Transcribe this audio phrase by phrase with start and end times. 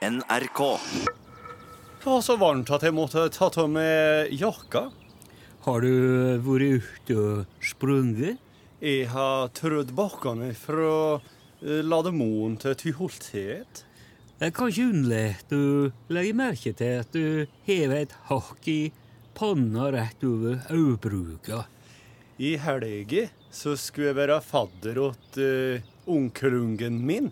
[0.00, 0.78] NRK.
[2.00, 4.86] Det var så varmt at jeg måtte ta av meg jakka.
[5.66, 8.38] Har du vært ute og sprunget?
[8.80, 13.82] Jeg har trødd bakkene fra eh, Lademoen til Tyholthet.
[14.38, 18.78] Det er kanskje unnlate å legge merke til at du hever et hakk i
[19.36, 21.66] panna rett over øyebruka.
[22.40, 27.28] I helga så skulle jeg være fadder åt uh, onkelungen min.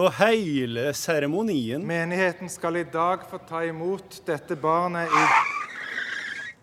[0.00, 5.24] Og hele seremonien Menigheten skal i dag få ta imot dette barnet i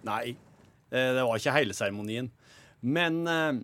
[0.07, 0.31] Nei,
[0.89, 2.29] eh, det var ikke hele seremonien.
[2.79, 3.59] Men eh,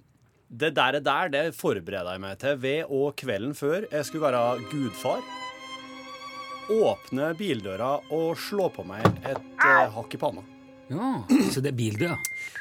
[0.51, 4.67] det der, der det forbereda jeg meg til ved å kvelden før jeg skulle være
[4.69, 5.23] gudfar.
[6.75, 10.43] Åpne bildøra og slå på meg et eh, hakk i panna.
[10.91, 11.15] Ja,
[11.49, 12.19] så det er bildøra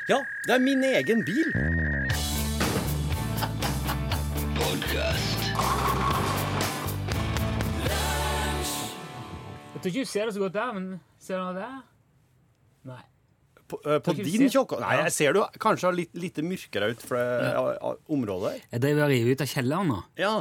[0.09, 1.51] Ja, det er min egen bil.
[4.95, 5.24] Jeg
[9.85, 10.89] tror ikke du ser det så godt der, men
[11.23, 11.77] ser du noe der?
[12.91, 13.03] Nei.
[13.65, 14.83] På, uh, på din kjøkken?
[14.85, 18.59] Nei, jeg ser du kanskje har litt, litt mørkere ut for det ja, ja, området.
[18.75, 20.03] Jeg driver og river ut av kjelleren nå.
[20.21, 20.35] Ja.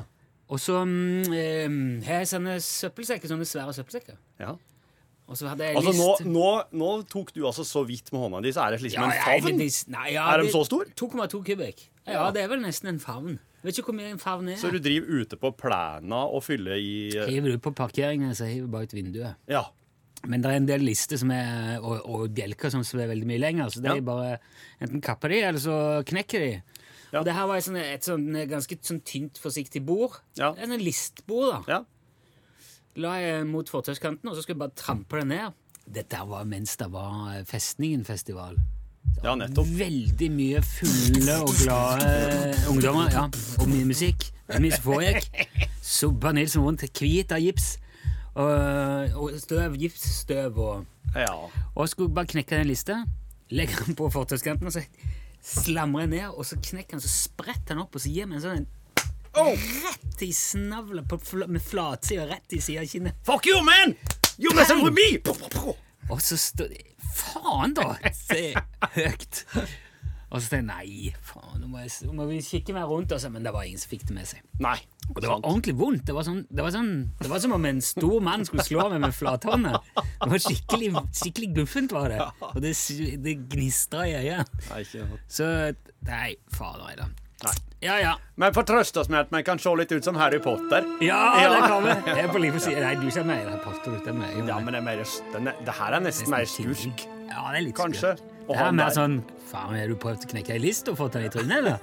[0.54, 1.78] Og så mm, eh,
[2.08, 4.20] har jeg sånne søppelsekker, sånne svære søppelsekker.
[4.44, 4.56] ja.
[5.24, 8.26] Og så hadde jeg Altså, nå, lyst nå, nå tok du altså så vidt med
[8.26, 9.62] hånda di, så er det liksom Ja, en favn.
[9.96, 10.90] nei, ja, Er de så stor?
[11.00, 11.86] 2,2 kubikk.
[12.04, 13.40] Ja, det er vel nesten en favn.
[13.64, 14.58] Vet ikke hvor mye en favn er.
[14.60, 18.46] Så du driver ute på plena og fyller i eh, Hiver du på parkeringen, så
[18.50, 19.38] hiver du bare ut vinduet.
[19.48, 19.62] Ja.
[20.28, 23.42] Men det er en del lister som er, og, og bjelker som er veldig mye
[23.44, 23.96] lenger, så det Ja.
[24.00, 24.38] er bare
[24.84, 26.52] enten kapper de, eller så knekker de.
[27.14, 27.20] Ja.
[27.22, 30.20] Og det her var et, sånt, et sånt, ganske sånt tynt, forsiktig bord.
[30.40, 30.54] Ja.
[30.58, 31.78] En sånn listbord, da.
[31.78, 31.82] ja.
[33.04, 35.60] La jeg mot fortauskanten, og så skulle jeg bare trampe det ned.
[35.94, 38.56] Dette var mens det var Festningen-festival.
[39.24, 39.68] Ja, nettopp.
[39.80, 42.10] Veldig mye fulle og glade
[42.70, 43.12] ungdommer.
[43.12, 43.28] ja,
[43.60, 44.30] Og mye musikk.
[44.60, 45.70] Mye som foregikk.
[45.82, 47.78] Subba Nilsen rundt, hvit av gips.
[48.34, 51.34] Og, og støv, gipsstøv og ja.
[51.76, 53.04] Og skulle bare knekke den lista.
[53.54, 54.82] Legge den på fortauskanten, og så
[55.44, 58.40] slamrer jeg ned, og så knekker den, så spretter den opp, og så gir meg
[58.40, 58.72] en sånn en
[59.34, 63.16] Rett i snavla fl med flatsida rett i sida av kinnet.
[63.26, 63.96] Fuck you, man!
[64.38, 65.18] You're messing with me!
[66.10, 66.76] Og så står
[67.14, 67.94] Faen, da!
[68.18, 68.54] Se
[68.98, 69.44] høyt.
[70.34, 73.12] Og så tenkte jeg nei, faen, nå må, jeg, nå må vi kikke meg rundt.
[73.14, 74.42] Altså, men det var ingen som fikk det med seg.
[74.66, 74.80] Nei.
[75.12, 76.06] Og det var ordentlig vondt.
[76.08, 78.88] Det var, sånn, det, var sånn, det var som om en stor mann skulle slå
[78.96, 79.76] meg med flathånda.
[79.94, 82.22] Det var skikkelig, skikkelig guffent, var det.
[82.50, 82.74] Og det,
[83.22, 84.58] det gnistra i øyet.
[85.30, 85.50] Så
[86.04, 87.14] Nei, fader heller.
[87.44, 87.54] Nei.
[87.84, 88.14] Ja, ja.
[88.40, 90.86] Men får trøste oss med at man kan se litt ut som Harry Potter.
[91.04, 91.50] Ja, Ja.
[91.54, 91.96] det kan vi.
[92.14, 94.38] Jeg er på livet å si Nei, du ser mer Harry Potter ut enn meg.
[94.48, 97.04] Ja, men det, er mer, det, det her er nesten mer skurk.
[97.28, 98.16] Ja, det er litt Kanskje.
[98.16, 98.30] skurk.
[98.44, 99.22] Og Det er mer sånn
[99.54, 101.78] Faen, har du prøvd å knekke ei list og fått den i trynet, eller?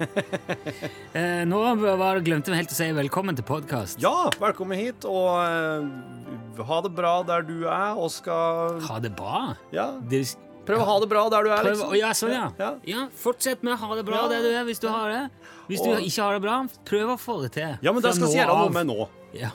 [1.17, 1.59] eh, nå
[1.97, 4.01] var glemte vi helt å si velkommen til podkast.
[4.03, 9.13] Ja, velkommen hit, og uh, ha det bra der du er, og skal Ha det
[9.15, 9.53] bra.
[9.71, 10.25] Ja, Det,
[10.65, 11.95] prøv å ha det bra der du er, liksom.
[11.97, 12.49] ja, sånn, ja.
[12.59, 12.73] Ja.
[12.87, 13.07] ja.
[13.15, 14.27] Fortsett med å ha det bra Ja.
[14.35, 15.23] der du er, hvis du har det.
[15.67, 17.77] Hvis du Og- ikke har det bra, prøv å få det til.
[17.81, 19.09] Ja, men det skal vi gjøre noe med nå.
[19.33, 19.47] Ja.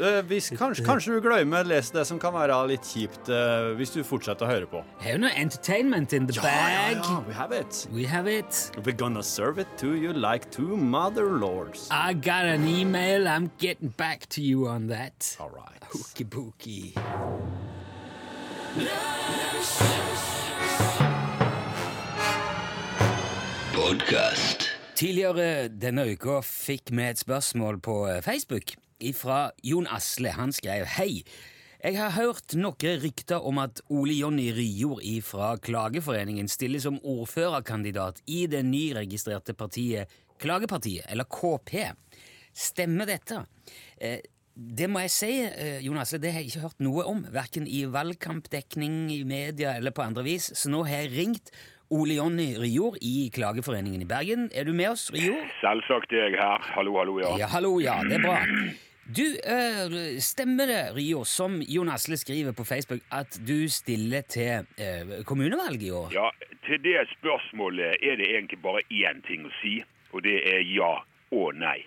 [0.00, 3.74] Eh, hvis, kanskje, kanskje du glemmer å lese det som kan være litt kjipt uh,
[3.76, 4.80] hvis du fortsetter å høre på.
[5.04, 6.96] Har no entertainment in the bag.
[7.26, 7.86] we have it.
[7.92, 8.70] We have it.
[8.84, 11.88] We're gonna serve it to you like two mother lords.
[11.90, 13.28] I got an email.
[13.28, 15.36] I'm getting back to you on that.
[15.38, 15.84] All right.
[15.92, 16.94] Hooky
[23.88, 24.68] pooky.
[24.98, 28.74] Tidligere denne uka fikk vi et spørsmål på eh, Facebook
[29.16, 30.32] fra Jon Asle.
[30.36, 31.22] Han skrev Hei.
[31.78, 38.18] Jeg har hørt noen rykter om at Ole Jonny Ryjord fra Klageforeningen stiller som ordførerkandidat
[38.26, 41.88] i det nyregistrerte partiet Klagepartiet, eller KP.
[42.54, 43.40] Stemmer dette?
[43.96, 44.20] Eh,
[44.54, 47.66] det må jeg si, eh, Jon Asle, det har jeg ikke hørt noe om, verken
[47.66, 51.52] i valgkampdekning, i media eller på andre vis, så nå har jeg ringt
[51.90, 54.50] Ole Jonny Rior i Klageforeningen i Bergen.
[54.54, 55.40] Er du med oss, Rior?
[55.62, 56.60] Selvsagt er jeg her.
[56.74, 57.30] Hallo, hallo, ja.
[57.40, 58.42] Ja, hallo, ja, det er bra.
[59.08, 64.66] Du, øh, stemmer det, Rio, som Jon Asle skriver på Facebook, at du stiller til
[64.76, 66.10] øh, kommunevalg i år?
[66.12, 66.28] Ja,
[66.66, 69.78] Til det spørsmålet er det egentlig bare én ting å si,
[70.12, 70.90] og det er ja
[71.32, 71.78] og nei.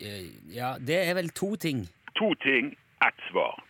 [0.00, 1.84] Eh, ja, det er vel to ting.
[2.16, 2.72] To ting,
[3.04, 3.60] ett svar.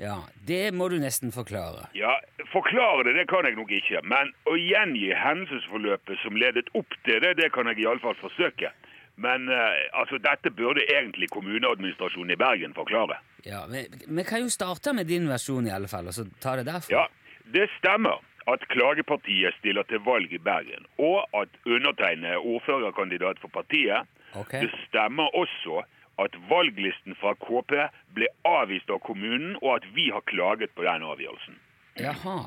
[0.00, 0.16] Ja,
[0.46, 1.88] det må du nesten forklare.
[1.96, 2.18] Ja,
[2.52, 7.18] Forklare det det kan jeg nok ikke, men å gjengi hendelsesforløpet som ledet opp til
[7.24, 8.70] det, det kan jeg iallfall forsøke.
[9.16, 13.18] Men eh, altså, dette burde egentlig kommuneadministrasjonen i Bergen forklare.
[13.44, 16.56] Ja, Vi, vi kan jo starte med din versjon, i alle fall, og så ta
[16.60, 16.92] det derfra.
[16.92, 23.40] Ja, det stemmer at Klagepartiet stiller til valg i Bergen, og at undertegnede er ordførerkandidat
[23.42, 24.06] for partiet.
[24.36, 24.66] Okay.
[24.66, 25.82] Det stemmer også
[26.22, 27.74] at valglisten fra KP
[28.16, 31.58] ble avvist av kommunen, og at vi har klaget på den avgjørelsen.
[32.00, 32.38] Jaha.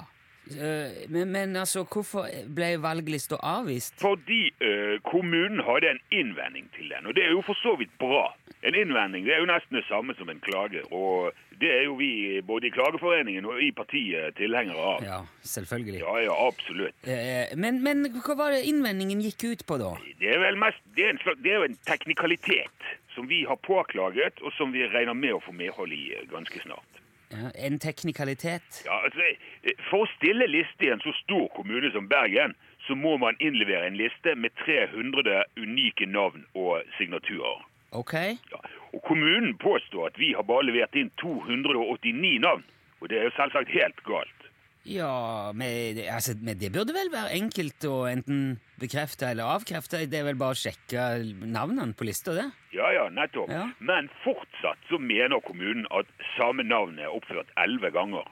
[0.49, 2.25] Eh, men, men altså, hvorfor
[2.55, 3.93] ble valglista avvist?
[4.01, 7.93] Fordi uh, kommunen hadde en innvending til den, og det er jo for så vidt
[8.01, 8.31] bra.
[8.65, 11.99] En innvending det er jo nesten det samme som en klage, og det er jo
[11.99, 15.05] vi både i Klageforeningen og i partiet tilhengere av.
[15.05, 16.01] Ja, selvfølgelig.
[16.01, 16.97] Ja, ja, absolutt.
[17.05, 19.93] Uh, men, men hva var det innvendingen gikk ut på, da?
[20.23, 22.89] Det er vel mest, det er, en slags, det er jo en teknikalitet
[23.19, 26.61] som vi har påklaget, og som vi regner med å få medhold i eh, ganske
[26.63, 26.99] snart.
[27.33, 28.77] Ja, en teknikalitet?
[28.85, 29.25] Ja, altså,
[29.67, 32.55] eh, For å stille liste i en så stor kommune som Bergen,
[32.87, 37.59] så må man innlevere en liste med 300 unike navn og signaturer.
[37.91, 38.15] Ok.
[38.53, 38.63] Ja,
[38.93, 42.63] og kommunen påstår at vi har bare levert inn 289 navn,
[43.01, 44.38] og det er jo selvsagt helt galt.
[44.87, 50.05] Ja, men, altså, men det burde vel være enkelt å enten bekrefte eller avkrefte?
[50.09, 51.07] Det er vel bare å sjekke
[51.43, 52.47] navnene på lista, det?
[52.73, 53.51] Ja, ja, nettopp.
[53.51, 53.67] Ja.
[53.83, 58.27] Men fortsatt så mener kommunen at samme navn er oppført elleve ganger.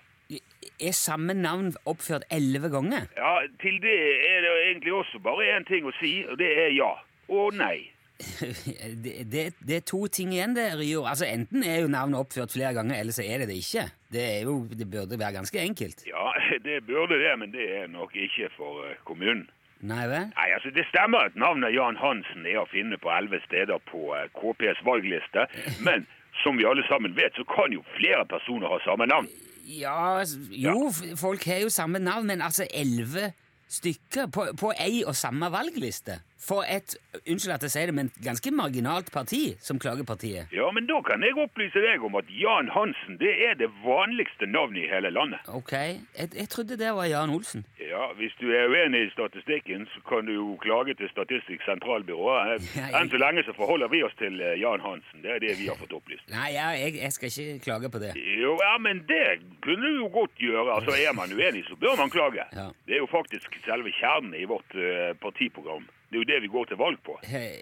[0.78, 3.08] Er samme navn oppført elleve ganger?
[3.18, 3.98] Ja, til det
[4.28, 6.94] er det egentlig også bare én ting å si, og det er ja
[7.28, 7.90] og nei.
[9.04, 11.04] Det, det, det er to ting igjen der, Rio.
[11.06, 13.86] Altså, enten er jo navnet oppført flere ganger, eller så er det det ikke.
[14.14, 16.04] Det, er jo, det burde være ganske enkelt.
[16.08, 16.32] Ja,
[16.68, 19.48] det burde det, men det er nok ikke for eh, kommunen.
[19.86, 20.32] Nei vel?
[20.34, 24.08] Nei, altså Det stemmer at navnet Jan Hansen er å finne på elleve steder på
[24.18, 25.46] eh, KPs valgliste,
[25.88, 26.08] men
[26.44, 29.30] som vi alle sammen vet, så kan jo flere personer ha samme navn.
[29.68, 31.16] Ja, jo, ja.
[31.20, 33.34] folk har jo samme navn, men altså elleve
[33.68, 36.22] stykker på, på ei og samme valgliste.
[36.40, 36.94] For et,
[37.26, 40.52] unnskyld at jeg sier det, men ganske marginalt parti som Klagepartiet.
[40.54, 44.46] Ja, men da kan jeg opplyse deg om at Jan Hansen det er det vanligste
[44.46, 45.42] navnet i hele landet.
[45.50, 47.66] Ok, jeg, jeg trodde det var Jan Olsen.
[47.82, 52.30] Ja, Hvis du er uenig i statistikken, så kan du jo klage til Statistisk sentralbyrå.
[53.00, 55.24] Enn så lenge så forholder vi oss til eh, Jan Hansen.
[55.24, 56.28] Det er det vi har fått opplyst.
[56.34, 58.14] Nei, ja, jeg, jeg skal ikke klage på det.
[58.38, 60.68] Jo, ja, men det kunne du jo godt gjøre.
[60.78, 62.46] Altså, Er man uenig, så bør man klage.
[62.58, 62.70] Ja.
[62.88, 65.86] Det er jo faktisk selve kjernen i vårt uh, partiprogram.
[66.10, 67.18] Det er jo det vi går til valg på.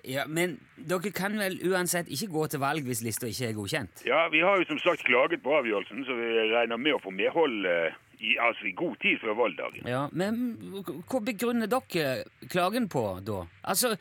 [0.06, 4.04] Ja, Men dere kan vel uansett ikke gå til valg hvis lista ikke er godkjent?
[4.06, 7.10] Ja, Vi har jo som sagt klaget på avgjørelsen, så vi regner med å få
[7.16, 9.90] medhold eh, i, altså, i god tid før valgdagen.
[9.90, 10.38] Ja, Men
[11.10, 13.42] hva begrunner dere klagen på, da?
[13.66, 13.96] Altså,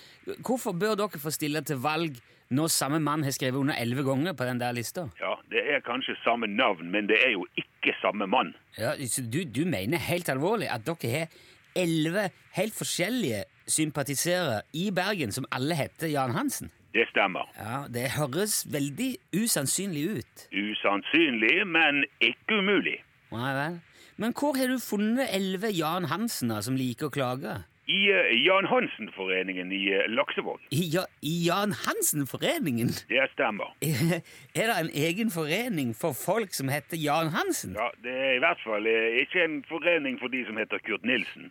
[0.45, 2.21] Hvorfor bør dere få stille til valg
[2.55, 5.09] når samme mann har skrevet under elleve ganger på den der lista?
[5.25, 8.53] Ja, Det er kanskje samme navn, men det er jo ikke samme mann.
[8.77, 11.29] Ja, så du, du mener helt alvorlig at dere har
[11.75, 16.71] elleve helt forskjellige sympatisører i Bergen som alle heter Jan Hansen?
[16.95, 17.49] Det stemmer.
[17.59, 20.47] Ja, Det høres veldig usannsynlig ut.
[20.53, 23.01] Usannsynlig, men ikke umulig.
[23.33, 23.81] Nei vel.
[24.17, 27.57] Men hvor har du funnet elleve Jan Hansener som liker å klage?
[27.87, 30.61] I uh, Jan Hansen-foreningen i uh, Laksevåg.
[30.71, 32.89] I, ja, i Jan Hansen-foreningen?
[33.09, 33.75] Det stemmer.
[34.61, 37.77] Er det en egen forening for folk som heter Jan Hansen?
[37.77, 41.05] Ja, Det er i hvert fall uh, ikke en forening for de som heter Kurt
[41.05, 41.51] Nilsen.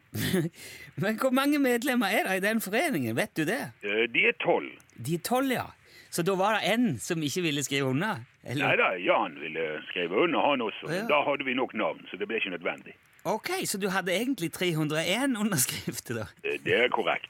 [1.03, 3.15] Men hvor mange medlemmer er det i den foreningen?
[3.15, 3.61] Vet du det?
[3.83, 4.73] De er tolv.
[4.97, 5.69] De er tolv, ja.
[6.13, 8.25] Så da var det en som ikke ville skrive under?
[8.45, 10.89] Nei da, Jan ville skrive under, han også.
[10.89, 11.05] Ja.
[11.09, 12.93] Da hadde vi nok navn, så det ble ikke nødvendig.
[13.25, 16.53] Ok, så du hadde egentlig 301 underskrifter, da?
[16.65, 17.29] Det er korrekt.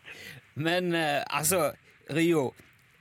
[0.56, 1.72] Men eh, altså,
[2.14, 2.48] Rio,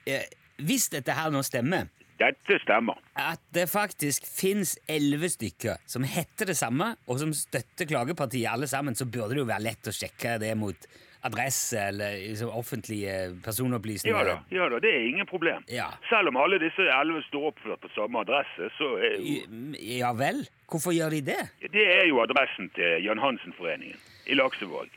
[0.09, 0.27] eh,
[0.61, 1.89] hvis dette her nå stemmer,
[2.21, 3.01] Dette stemmer.
[3.19, 8.69] at det faktisk fins elleve stykker som heter det samme, og som støtter klagepartiet alle
[8.71, 10.87] sammen, så burde det jo være lett å sjekke det mot
[11.23, 13.15] adresse eller liksom, offentlige
[13.45, 14.19] personopplysninger.
[14.19, 15.65] Ja da, ja da, det er ingen problem.
[15.71, 15.87] Ja.
[16.11, 20.43] Selv om alle disse elleve står oppført på samme adresse, så er jo Ja vel?
[20.71, 21.43] Hvorfor gjør de det?
[21.73, 24.91] Det er jo adressen til Jan Hansen-foreningen i Laksevåg.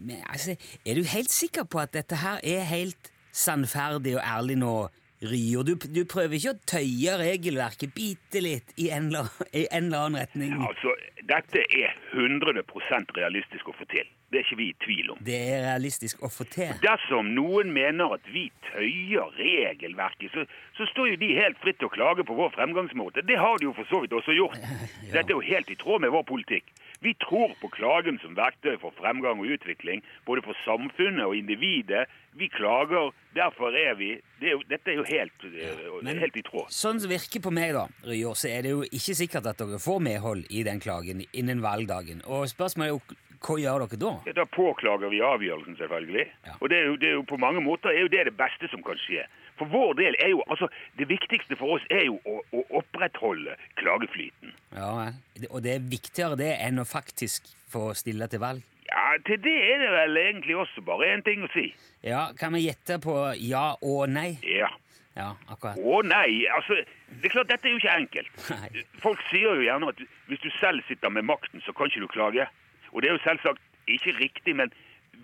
[0.00, 0.56] Men altså,
[0.86, 4.76] Er du helt sikker på at dette her er helt sannferdig og ærlig nå,
[5.22, 5.62] Ryer.
[5.64, 10.02] Du, du prøver ikke å tøye regelverket bitte litt i en eller, i en eller
[10.04, 10.52] annen retning?
[10.60, 10.92] Altså,
[11.26, 14.06] dette er 100% realistisk å få til.
[14.30, 15.18] Det er ikke vi i tvil om.
[15.26, 16.72] Det er realistisk å få til.
[16.82, 20.46] Dersom noen mener at vi tøyer regelverket, så,
[20.78, 23.22] så står jo de helt fritt til å klage på vår fremgangsmåte.
[23.26, 24.58] Det har de jo for så vidt også gjort.
[25.14, 26.74] Dette er jo helt i tråd med vår politikk.
[27.00, 32.06] Vi tror på klagen som verktøy for fremgang og utvikling, både for samfunnet og individet.
[32.36, 36.42] Vi klager, derfor er vi det er jo, Dette er jo helt, eh, helt i
[36.44, 36.68] tråd.
[36.72, 39.80] Sånn som virker på meg, da, Rio, så er det jo ikke sikkert at dere
[39.80, 42.22] får medhold i den klagen innen valgdagen.
[42.24, 44.12] Og spørsmålet er jo hva gjør dere da?
[44.26, 46.24] Ja, Da påklager vi avgjørelsen, selvfølgelig.
[46.46, 46.54] Ja.
[46.60, 48.68] Og det er, jo, det er jo på mange måter er jo det det beste
[48.72, 49.26] som kan skje.
[49.58, 50.68] For vår del er jo, altså,
[50.98, 54.52] Det viktigste for oss er jo å, å opprettholde klageflyten.
[54.76, 55.12] Ja.
[55.50, 58.64] Og det er viktigere det enn å faktisk få stille til valg?
[58.86, 61.68] Ja, Til det er det vel egentlig også bare én ting å si.
[62.06, 64.36] Ja, Kan vi gjette på ja og nei?
[64.46, 64.68] Ja.
[65.16, 65.78] Ja, akkurat.
[65.80, 66.76] Å nei, altså,
[67.08, 68.42] det er klart dette er jo ikke enkelt.
[68.52, 68.84] Nei.
[69.00, 72.10] Folk sier jo gjerne at hvis du selv sitter med makten, så kan ikke du
[72.12, 72.44] klage.
[72.92, 74.72] Og det er jo selvsagt ikke riktig, men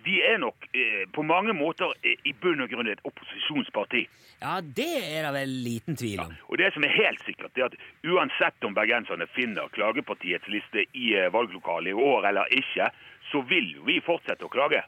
[0.04, 4.06] vi er nok eh, på mange måter eh, i bunn og grunn et opposisjonsparti.
[4.40, 6.32] Ja, det er det vel liten tvil om.
[6.48, 7.76] Og det som er helt sikkert, er at
[8.08, 12.90] uansett om bergenserne finner klagepartiets liste i eh, valglokalet i år eller ikke,
[13.30, 14.82] så vil vi fortsette å klage.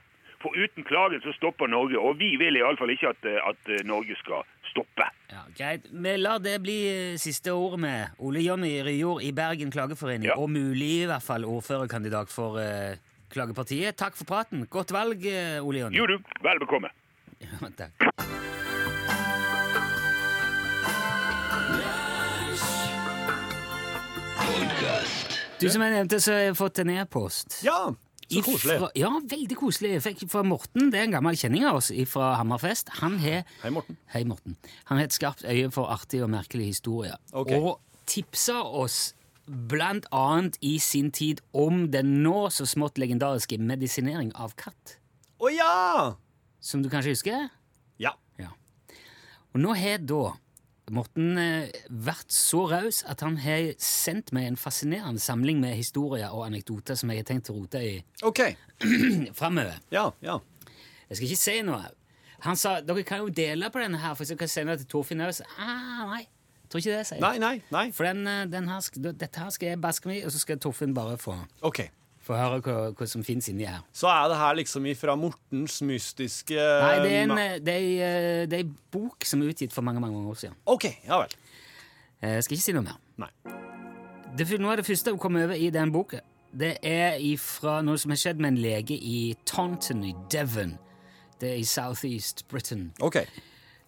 [0.44, 3.80] For uten klagen så stopper Norge, og vi vil iallfall ikke at, eh, at eh,
[3.88, 5.06] Norge skal stoppe.
[5.32, 5.86] Ja, Greit.
[5.88, 10.36] Vi lar det bli eh, siste ordet med Ole Jonny Ryjord i Bergen klageforening, Ja.
[10.36, 12.92] og mulig i hvert fall ordførerkandidat for uh,
[13.32, 13.96] Klagepartiet.
[13.96, 14.66] Takk for praten.
[14.70, 15.24] Godt valg,
[15.64, 15.96] Ole Jonny.
[15.96, 16.92] Jo du, vel bekomme.
[17.44, 18.12] Ja, takk.
[25.60, 27.60] Du, som jeg nevnte, så har jeg fått en e-post.
[27.64, 27.94] Ja,
[28.30, 28.76] så koselig.
[28.78, 29.90] Ifra- ja, veldig koselig.
[29.96, 32.88] Jeg fikk fra Morten, det er en gammel kjenning av oss fra Hammerfest.
[33.00, 33.96] Han har Hei, Morten.
[34.14, 34.56] Hei, Morten.
[34.86, 37.16] Han har et skarpt øye for artige og merkelige historier.
[37.32, 37.58] Okay.
[37.58, 39.14] Og tipsa oss
[39.46, 44.96] blant annet i sin tid om den nå så smått legendariske medisinering av katt.
[45.40, 46.14] Å ja!
[46.60, 47.50] Som du kanskje husker?
[48.00, 48.14] Ja.
[48.40, 48.48] Ja.
[49.52, 50.32] Og nå har da
[50.92, 56.34] Morten eh, vært så raus at han har sendt meg en fascinerende samling med historier
[56.34, 57.94] og anekdoter som jeg har tenkt å rote i
[58.26, 58.42] OK.
[59.38, 59.78] framover.
[59.94, 60.40] Ja, ja.
[61.08, 61.82] Jeg skal ikke si noe.
[62.44, 64.84] Han sa dere kan jo dele på denne her, for så kan jeg sende den
[64.84, 65.40] til Torfinn òg.
[65.56, 66.24] Ah, nei.
[66.68, 67.24] Tror ikke det, sier jeg.
[67.24, 67.86] Nei, nei, nei.
[67.94, 70.60] For den, eh, den her, dette her skal jeg baske meg i, og så skal
[70.60, 71.86] Torfinn bare få, OK.
[72.24, 73.82] Få høre hva, hva som fins inni her.
[73.92, 78.04] Så er det her liksom ifra Mortens mystiske Nei, det er, en, eh, det, er,
[78.08, 80.56] eh, det er en bok som er utgitt for mange mange år siden.
[80.70, 81.34] OK, ja vel.
[82.22, 83.00] Eh, Jeg skal ikke si noe mer.
[83.20, 83.30] Nei.
[84.34, 86.22] Det, noe av det første hun kom over i den boka,
[86.54, 90.76] det er ifra noe som har skjedd med en lege i Taunton i Devon.
[91.40, 92.92] Det er i Southeast Britain.
[93.02, 93.20] OK.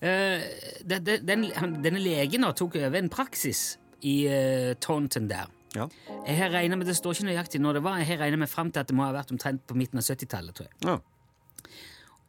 [0.03, 0.43] Uh,
[0.85, 5.47] det, det, den, han, denne legen da tok over en praksis i uh, Taunton der.
[5.77, 5.87] Ja.
[6.27, 8.51] Jeg har regnet med, Det står ikke nøyaktig når det var, jeg har regnet med
[8.53, 10.57] frem til at det må ha vært omtrent på midten av 70-tallet.
[10.57, 10.77] tror jeg.
[10.89, 10.99] ja.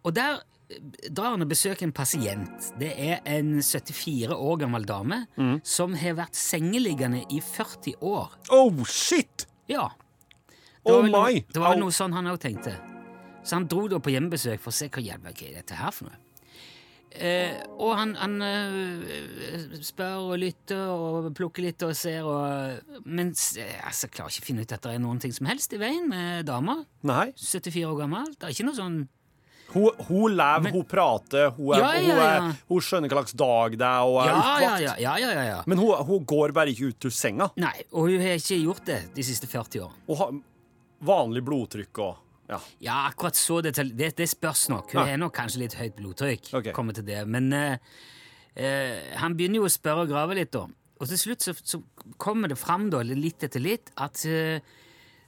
[0.08, 0.38] Og der
[0.72, 2.70] eh, drar han og besøker en pasient.
[2.80, 5.24] Det er en 74 år gammel dame
[5.68, 8.38] som har vært sengeliggende i 40 år.
[8.54, 9.48] Oh, shit!
[9.68, 9.90] Ja.
[10.88, 11.42] Oh vel my!
[11.52, 12.78] Det var vel noe sånn han òg tenkte.
[13.44, 16.08] Så han dro da på hjemmebesøk for å se hva hva er dette her for
[16.10, 16.20] noe.
[17.18, 23.32] Eh, og han, han eh, spør og lytter og plukker litt og ser og Men
[23.34, 25.80] s- altså, klarer ikke å finne ut at det er noen ting som helst i
[25.82, 26.80] veien med dama.
[27.08, 27.32] Nei.
[27.38, 28.30] 74 år gammel.
[28.38, 28.98] Det er ikke noe sånn
[29.74, 33.36] Hun, hun lever, hun prater, hun, er, Ja, ja, hun, er, hun skjønner hva slags
[33.36, 34.94] dag det er, og er Ja, ja, ja.
[35.04, 35.58] ja, ja, ja, ja.
[35.68, 37.50] Men hun, går bare ikke ut av senga.
[37.60, 39.92] Nei, og hun har ikke gjort det de siste 40 år.
[40.08, 40.38] Hun har
[41.12, 42.60] vanlig blodtrykk og Ja.
[42.80, 43.92] Ja, akkurat så detalj...
[43.98, 44.94] Det, det spørs nok.
[44.96, 46.52] Hun har nok kanskje litt høyt blodtrykk.
[46.62, 46.76] Okay.
[46.76, 47.20] Kommer til det.
[47.28, 47.76] Men uh,
[48.56, 50.66] uh, han begynner jo å spørre og grave litt, da.
[50.98, 51.82] Og til slutt så, så
[52.18, 54.86] kommer det fram, da, litt etter litt, at uh,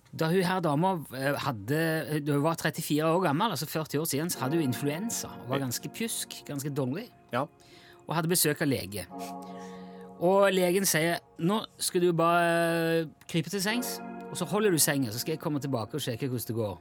[0.09, 0.95] da hun her dama
[1.43, 1.81] hadde
[2.25, 5.29] Da hun var 34 år gammel, altså 40 år siden, så hadde hun influensa.
[5.43, 7.43] Hun var ganske pjusk, ganske dårlig, ja.
[8.07, 9.05] og hadde besøk av lege.
[10.19, 13.99] Og legen sier nå skal du bare krype til sengs,
[14.31, 16.79] og så holder du senga, så skal jeg komme tilbake og sjekke hvordan det går.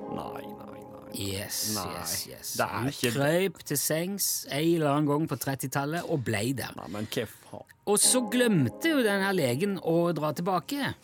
[0.00, 0.82] Nei, nei, nei.
[1.16, 2.48] Yes, Nei, yes, yes.
[2.58, 6.52] det er Hun ikke- krøyp til sengs en eller annen gang på 30-tallet og blei
[6.52, 6.72] der.
[6.76, 7.62] nei men hva faen?
[7.86, 10.94] Og så glemte jo denne legen å dra tilbake.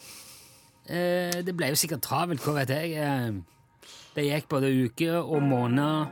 [0.88, 2.92] Eh, det ble jo sikkert travelt, hva vet jeg.
[2.98, 3.32] Eh,
[4.16, 6.08] det gikk både uker og måneder.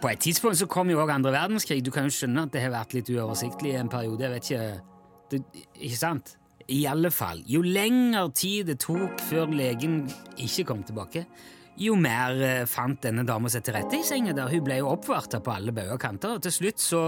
[0.00, 1.82] På et tidspunkt så kom jo òg andre verdenskrig.
[1.84, 4.20] Du kan jo skjønne at det har vært litt uoversiktlig i en periode.
[4.24, 4.80] Jeg vet ikke
[5.30, 5.42] det,
[5.80, 6.36] Ikke sant?
[6.68, 7.42] I alle fall.
[7.46, 11.26] Jo lengre tid det tok før legen ikke kom tilbake,
[11.80, 14.34] jo mer eh, fant denne dama seg til rette i senga.
[14.36, 14.50] der.
[14.52, 17.00] Hun ble jo oppvarta på alle bauger og kanter, og til slutt så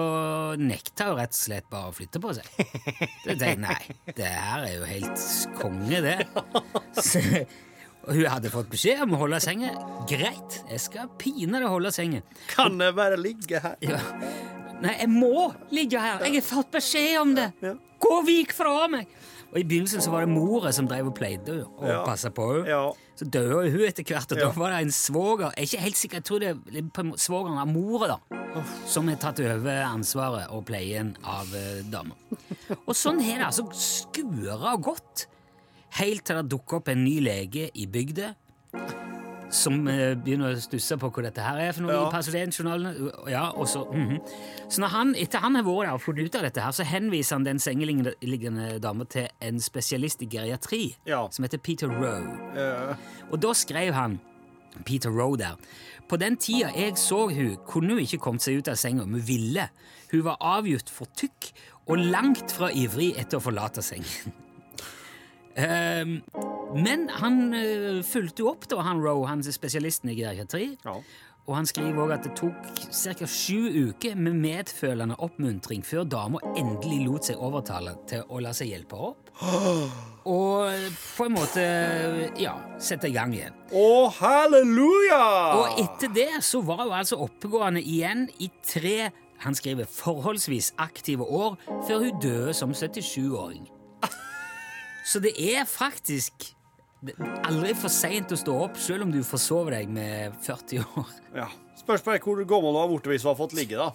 [0.60, 2.48] nekta hun rett og slett bare å flytte på seg.
[3.26, 5.26] Det tenkte jeg, nei, det her er jo helt
[5.60, 6.16] konge, det.
[7.12, 7.20] Så,
[8.02, 9.74] og hun hadde fått beskjed om å holde senga.
[10.10, 12.24] Greit, jeg skal pinadø holde senga.
[12.50, 13.76] Kan jeg bare ligge her?
[13.84, 14.00] Ja.
[14.82, 16.24] Nei, jeg må ligge her.
[16.26, 17.52] Jeg har fått beskjed om det.
[18.02, 19.06] Gå vik fra meg!
[19.52, 22.04] Og I begynnelsen så var det mora som drev og pleide og Ja.
[22.06, 22.68] passa på henne.
[22.68, 22.92] Ja.
[23.16, 25.96] Så døde hun etter hvert, og da var det en svoger Jeg er ikke helt
[25.96, 28.62] sikker, jeg tror det er svogeren av mora, da.
[28.86, 32.14] Som har tatt over ansvaret og pleien av eh, dama.
[32.86, 35.26] Og sånn har det altså skura og gått.
[36.00, 38.34] Helt til det dukker opp en ny lege i bygda
[39.52, 42.06] som eh, begynner å stusse på hva dette her er for noe Ja.
[42.08, 43.12] i pasientjournalene.
[43.30, 44.18] Ja, og så, mhm.
[44.72, 46.86] Så når han, etter han har vært der og funnet ut av dette, her, så
[46.88, 51.26] henviser han den sengeliggende dama til en spesialist i geriatri Ja.
[51.30, 52.38] som heter Peter Rowe.
[52.56, 52.94] Ja.
[53.30, 54.18] Og da skrev han
[54.86, 55.56] Peter Roe der.
[56.08, 59.20] På den tida jeg så hun, kunne hun ikke kommet seg ut av senga, Hun
[59.20, 59.68] ville.
[60.10, 61.52] Hun var avgjort for tykk
[61.88, 64.32] og langt fra ivrig etter å forlate sengen.
[65.54, 66.22] Ehm,
[66.76, 70.72] men han uh, fulgte jo opp, da, han Roe, han spesialisten i geriatri.
[70.86, 70.96] Ja.
[71.50, 72.66] Og han skriver også at det tok
[73.18, 73.26] ca.
[73.26, 78.70] sju uker med medfølende oppmuntring før dama endelig lot seg overtale til å la seg
[78.70, 79.32] hjelpe opp.
[80.22, 81.64] Og på en måte
[82.38, 83.56] ja, sette i gang igjen.
[83.74, 83.88] Å,
[84.20, 85.24] halleluja!
[85.58, 89.10] Og etter det så var hun altså oppegående igjen i tre
[89.42, 91.56] han skriver forholdsvis aktive år
[91.88, 93.66] før hun døde som 77-åring.
[95.10, 96.52] Så det er faktisk
[97.02, 100.84] det er aldri for seint å stå opp, selv om du forsover deg med 40
[100.84, 101.08] år.
[101.34, 101.48] Ja.
[101.80, 103.90] Spørs bare hvor gammel du har blitt hvis du har fått ligge, da.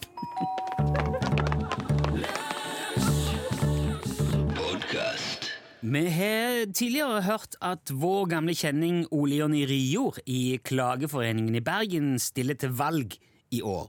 [5.88, 12.18] Vi har tidligere hørt at vår gamle kjenning Ole Jonny Rior i Klageforeningen i Bergen
[12.20, 13.16] stiller til valg
[13.56, 13.88] i år.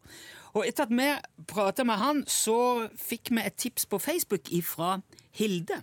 [0.55, 1.09] Og etter at vi
[1.51, 5.01] prata med han, så fikk vi et tips på Facebook ifra
[5.35, 5.83] Hilde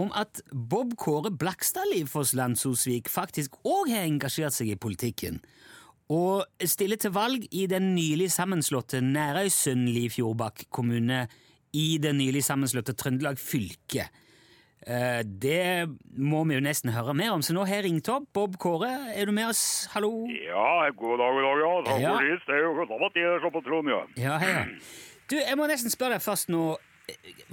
[0.00, 5.40] om at Bob Kåre Blakstadliv Foss Landsosvik faktisk òg har engasjert seg i politikken.
[6.10, 8.98] Og stiller til valg i den nylig sammenslåtte
[9.70, 11.26] Nærøysund-Lifjordbakk kommune
[11.76, 14.08] i det nylig sammenslåtte Trøndelag fylke.
[14.86, 18.26] Eh, Det må vi jo nesten høre mer om, så nå har jeg ringt opp.
[18.34, 19.86] Bob Kåre, er du med oss?
[19.92, 20.26] Hallo?
[20.32, 21.72] Ja, god dag, god dag, ja.
[21.92, 22.14] Takk Ja.
[22.16, 22.46] for sist.
[22.48, 24.02] Det er jo godt at jeg er på Trond, ja.
[24.16, 24.50] Ja, hei.
[24.50, 24.64] ja.
[25.30, 26.76] Du, jeg må nesten spørre deg først nå.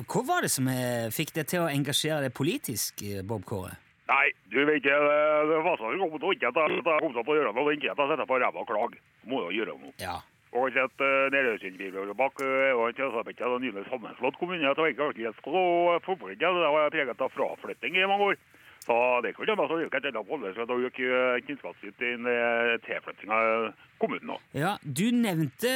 [0.05, 3.75] Hva var det som eh, fikk deg til å engasjere deg politisk, eh, Bob Kåre?
[4.07, 5.19] Nei, du vet ikke, det
[5.51, 5.99] det var sånn at jeg
[6.37, 6.59] ikke at
[7.03, 9.01] kom til å gjøre noe, ikke at jeg setter på ræva og klage.
[9.27, 9.93] Må jo gjøre noe.
[9.99, 10.19] Ja.
[10.55, 14.63] Og sett at Nerøysundbibelbakk og tilsvarende og nylig sammenslått kommune.
[14.63, 15.99] Jeg tror ikke alltid jeg skal
[16.31, 16.37] det.
[16.39, 18.39] Det var preget av fraflytting i mange år.
[18.87, 22.77] Så det kan ikke være så øke et eller annet så da øke kunnskapssynet i
[22.87, 24.27] tilflytting av kommunen.
[24.31, 24.37] nå.
[24.53, 24.77] ja.
[24.99, 25.71] Du nevnte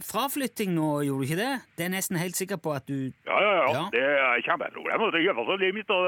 [0.00, 1.52] fraflytting nå, gjorde du ikke det?
[1.76, 3.68] Det er nesten helt sikker på at du Ja, ja, ja.
[3.76, 3.84] Ja.
[3.92, 5.06] Det er et kjempeproblem.
[5.12, 6.00] Det gjør altså livet mitt, og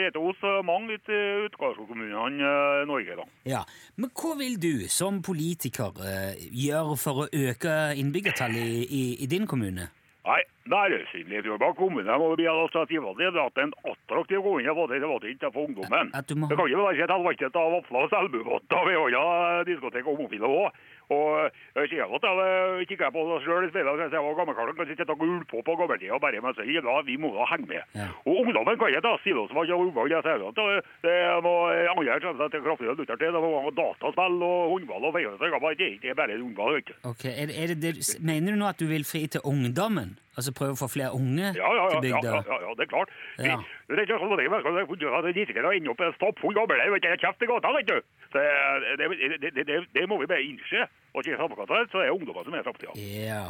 [0.00, 1.08] det hos eh, mange ut
[1.46, 2.42] utgangskommunene
[2.82, 3.16] i Norge.
[3.20, 3.24] da.
[3.44, 3.62] Ja.
[3.96, 9.26] Men hva vil du som politiker eh, gjøre for å øke innbyggertallet i, i, i
[9.26, 9.90] din kommune?
[10.22, 10.38] Nei,
[10.70, 13.06] Nærøysundlig Fjordbakk kommune må bli administrativ.
[13.10, 16.12] At en attraktiv kommune var det, det var det ikke for ungdommen.
[16.14, 18.84] At du må Det kan ikke være et helvete av vafler og selbubåter.
[18.86, 20.70] ved hånda og homofile òg.
[21.12, 24.38] Og jeg ser at jeg kikker på det sjøl i speilet og ser jeg var
[24.40, 26.72] gammelkaren kan sitte og gule på på gammeltida bare med seg.
[26.72, 27.82] Ja, vi må da henge med.
[27.98, 28.08] Ja.
[28.26, 30.10] Og ungdommen kan ikke da stille oss ikke har.
[30.12, 33.36] Jeg ser at det, det er noe andre kommer til kraftig lutter til.
[33.36, 35.38] Det var dataspill og håndball og feiring.
[35.38, 36.74] Det er ikke bare ungdom.
[36.74, 36.94] vet du.
[37.12, 40.16] Ok, er, er det, det, Mener du nå at du vil fri til ungdommen?
[40.32, 42.30] Altså prøve å få flere unge Ja, ja, ja, til bygda?
[42.32, 43.10] ja, ja, ja, det er klart.
[43.36, 43.56] Vi, Ja.
[44.00, 45.40] er sånn at det er sånn at det er
[45.76, 46.54] ender opp en stappfull
[46.96, 47.98] vet kjeft i gata, vet du.
[48.32, 50.86] Så det, det, det, det, det må vi bare innse.
[51.12, 52.96] Og ikke sammenkatte, så er det ungdommer som er framtida.
[52.96, 53.42] Ja.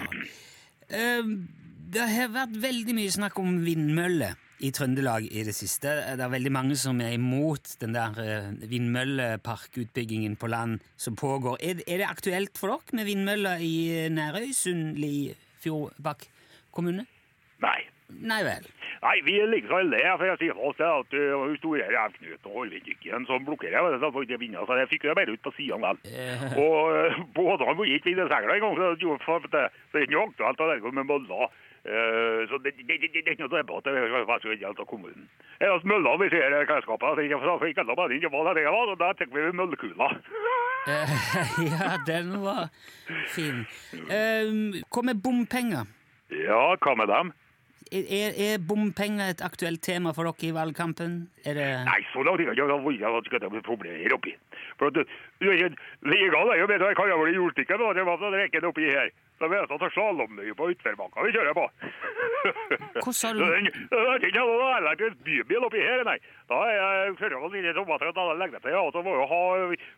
[0.91, 1.37] Ehm,
[1.93, 5.91] det har vært veldig mye snakk om vindmøller i Trøndelag i det siste.
[6.19, 11.59] Det er veldig mange som er imot den der eh, vindmølleparkutbyggingen på land som pågår.
[11.63, 14.97] Er, er det aktuelt for dere med vindmøller i Nærøysund,
[15.63, 16.27] Fjordbakk
[16.75, 17.07] kommune?
[17.63, 17.81] Nei.
[18.13, 18.65] Nei vel.
[19.03, 22.45] Nei, vi ligger så heldige, for jeg sier fast det at uh, hun store revknut
[22.51, 25.43] og Horvindkykken som blokkerer, det, så får ikke vinne, så jeg fikk det bare ut
[25.47, 26.01] på siden vel.
[26.13, 29.97] Eh, Og uh, båtene må ikke vinne segler engang, så det, gjorde for- det, så
[29.97, 31.47] det er ikke noe aktuelt å legge med møller.
[31.83, 34.85] Uh, så det, det, det, det er ikke noe debatt, det er faktisk ikke helt
[34.85, 35.25] av kommunen.
[35.57, 37.41] Det er at møller vi ser i klesskapet, så ikke
[37.87, 40.11] alle bare ikke hva det var, og da tenker vi møllekula.
[40.93, 41.17] eh,
[41.73, 42.69] ja, den var
[43.33, 43.65] fin.
[44.05, 45.89] Uh, hva med bompenger?
[46.33, 47.33] Ja, hva med dem?
[47.93, 51.17] Er, er, er bompenger et aktuelt tema for dere i valgkampen?
[51.45, 52.55] Er det Nei, så langt ikke.
[52.57, 54.33] Jeg har ikke det problemer oppi.
[54.81, 55.77] For at du er ikke,
[56.63, 57.91] jo bedre enn kan jeg bli gjort da.
[57.99, 59.13] Det var rekken oppi her.
[59.43, 61.63] Så vet jeg at det er slalåmløye på utforbanka vi kjører på.
[63.03, 63.41] Hvordan sa du?
[63.43, 66.15] Det er det er ikke noe heller til bybil oppi her, nei.
[66.53, 69.25] Da er jeg kjører i tomater og da legger jeg til, og så må jo
[69.33, 69.41] ha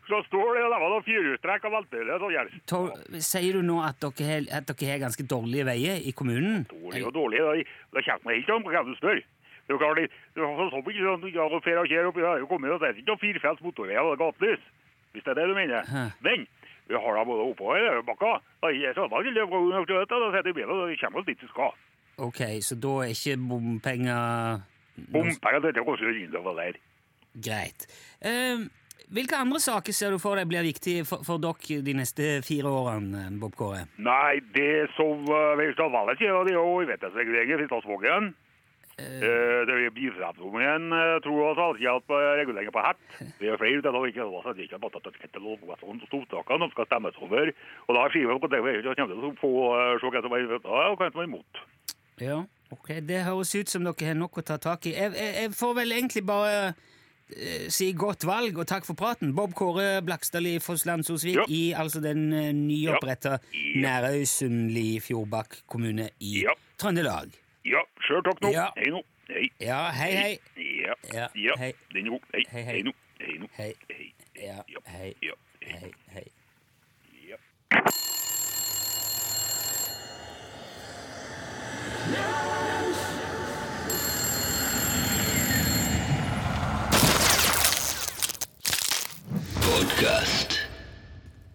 [0.09, 2.57] så det, det var noen firehjulstrekk og veltøyler og.
[2.73, 2.89] Tor,
[3.29, 6.65] sier du nå at dere, har, at dere har ganske dårlige veier i kommunen?
[6.73, 9.21] Dårlig og dårlig, det, det kommer meg ikke om hvem du spør.
[9.21, 12.09] Det er jo klart, det, det er sånn ikke sånn, ja, og fer og kjær
[12.09, 14.65] oppi her, kommer det, det er ikke noen firefelts motorvei og gatelys,
[15.13, 15.93] hvis det er det du mener.
[16.25, 16.49] Men,
[16.89, 18.37] vi har da både oppover og bakka.
[18.63, 21.45] Da er det sånn, da til dette, setter vi bilen, og det kommer oss dit
[21.45, 21.75] vi skal.
[22.25, 26.77] Ok, så da er ikke bompenger Bompenger, dette koster jo innover der.
[27.35, 27.89] greit.
[28.23, 28.69] Uh,
[29.11, 32.71] hvilke andre saker ser du for deg blir viktige for, for dere de neste fire
[32.71, 33.89] årene, Bob Kåre?
[33.99, 38.31] Nei, det som uh, vi skal valget sier, det er jo uvettighetsregler i Frittasvågen.
[38.99, 40.85] Eh, Det er bilfremtningen
[41.25, 43.01] tror alltid at på reguleringen på hett.
[43.41, 46.71] Det er flere til å ikke det ikke er bare at det er stortakene som
[46.75, 47.51] skal stemmes over.
[47.89, 48.63] Og da skriver vi at det,
[48.95, 51.63] kommer til å få eh, se hva som er ja, og hva som er imot.
[52.23, 52.39] Ja,
[52.71, 52.89] ok.
[53.03, 54.95] Det høres ut som dere har nok å ta tak i.
[54.95, 59.35] Jeg, jeg, jeg får vel egentlig bare uh, si godt valg og takk for praten.
[59.35, 61.47] Bob Kåre Blakstadli Fosslandsosvik Ja.
[61.51, 63.81] i altså den uh, nyoppretta Ja.
[63.89, 66.55] Nærøysundli Fjordbakk kommune i Ja.
[66.79, 67.35] Trøndelag.
[68.05, 68.51] Sjøl takk nå.
[68.53, 68.67] Ja.
[68.77, 69.01] Hei nå.
[69.29, 69.45] Hei.
[69.61, 70.39] Ja, hei, hei.
[70.83, 70.95] Ja.
[71.13, 71.57] Ja, Ja.
[71.59, 71.73] hei.
[71.95, 72.27] Den er god.
[72.35, 72.45] Hei.
[72.53, 72.75] Hei, hei.
[72.75, 72.93] Hei nå.
[73.21, 73.49] Hei nå.
[73.57, 73.73] Hei.
[73.91, 74.13] Hei.
[74.37, 75.35] Ja, hei, Ja.
[75.63, 76.27] hei, hei.
[77.29, 77.37] Ja.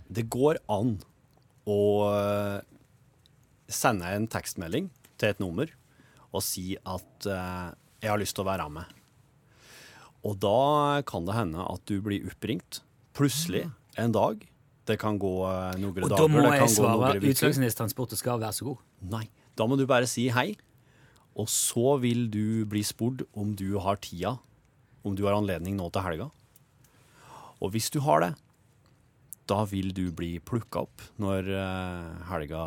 [0.09, 0.95] Det går an
[1.69, 1.77] å
[2.09, 2.61] eh,
[3.69, 4.89] sende en tekstmelding
[5.21, 5.69] til et nummer
[6.35, 7.67] og si at eh,
[8.03, 8.95] jeg har lyst til å være med.
[10.27, 12.81] Og da kan det hende at du blir oppringt
[13.15, 13.65] plutselig
[13.99, 14.41] en dag.
[14.89, 17.03] Det kan gå eh, noen Og dager, da må det jeg kan gå svare og
[18.19, 18.83] skal være så god.
[19.13, 19.25] Nei,
[19.59, 20.51] da må du bare si hei,
[21.39, 24.37] og så vil du bli spurt om du har tida,
[25.05, 26.29] om du har anledning nå til helga.
[27.59, 28.33] Og hvis du har det,
[29.49, 32.63] da vil du bli plukka opp når eh, helga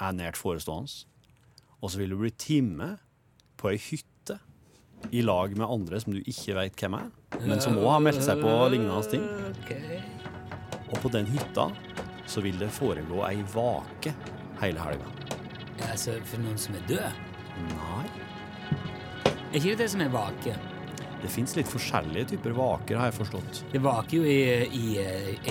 [0.00, 1.04] er nært forestående.
[1.80, 2.94] Og så vil du bli time
[3.60, 4.36] på ei hytte
[5.16, 7.06] i lag med andre som du ikke veit hvem er,
[7.48, 9.24] men som òg har meldt seg på lignende ting.
[10.90, 11.70] Og på den hytta
[12.28, 14.12] så vil det foregå ei vake
[14.60, 15.14] hele helga.
[15.88, 17.22] Altså, for noen som er død?
[17.70, 18.04] Nei.
[19.24, 20.54] Er ikke det det som er vake?
[21.20, 23.64] Det fins litt forskjellige typer vaker, har jeg forstått.
[23.72, 24.38] Det vaker jo i,
[24.68, 24.84] i,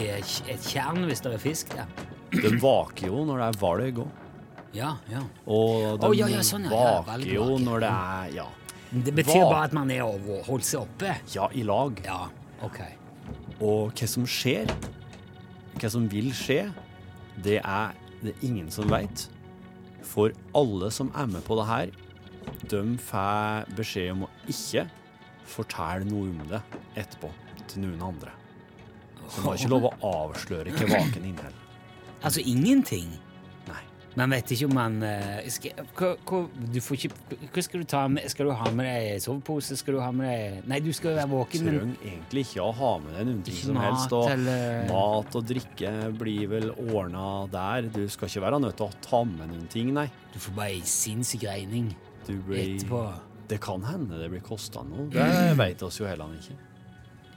[0.01, 1.89] i et tjern hvis det er fisk der.
[2.33, 4.28] Det vaker jo når det er valg òg.
[4.75, 5.23] Ja, ja.
[5.49, 6.99] Og de oh, ja, ja, sånn, ja.
[7.07, 8.47] Vaker jo når det er ja,
[8.91, 11.15] Det betyr bare at man er over, holder seg oppe.
[11.33, 12.01] ja, i lag.
[12.05, 12.21] Ja,
[12.65, 12.79] ok.
[13.59, 14.69] Og hva som skjer,
[15.79, 16.61] hva som vil skje,
[17.43, 19.27] det er det ingen som veit.
[20.05, 21.91] For alle som er med på det her,
[22.69, 24.87] de får beskjed om å ikke
[25.49, 26.61] fortelle noe om det
[26.99, 27.29] etterpå
[27.69, 28.33] til noen andre.
[29.29, 31.65] Så de har ikke lov å avsløre hva vaken inneholder.
[32.25, 33.11] Altså ingenting?
[34.17, 36.39] Man vet ikke om man eh, skal, hva, hva,
[36.73, 38.25] du får ikke, hva skal du ta med?
[38.31, 39.77] Skal du ha med deg sovepose?
[39.79, 42.71] Skal du ha med deg Nei, du skal være våken, Du trenger egentlig ikke å
[42.79, 44.15] ha med deg noen ting som mat helst.
[44.17, 47.89] Og eller- mat og drikke blir vel ordna der.
[47.93, 50.09] Du skal ikke være nødt til å ta med noen ting, nei.
[50.33, 51.93] du får bare ei sinnssyk regning
[52.29, 53.03] blir, etterpå.
[53.49, 55.09] det kan hende det blir kosta noe.
[55.09, 56.68] Det vet oss jo heller ikke.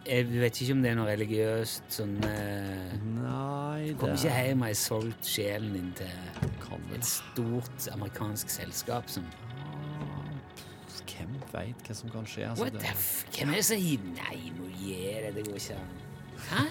[0.03, 4.65] Jeg vet ikke om det er noe religiøst sånn eh, Nei, Kommer det ikke hjem
[4.65, 9.27] og har solgt sjelen din til kan vel et stort amerikansk selskap som
[11.13, 12.49] Hvem veit hva som kan skje?
[12.49, 13.27] Altså, What det, the f...
[13.37, 15.33] Hvem er det som gir Nei, må gi det.
[15.37, 15.91] Det går ikke an.
[16.49, 16.63] Hæ?